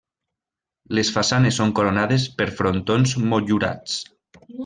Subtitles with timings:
[0.99, 4.01] Les façanes són coronades per frontons motllurats.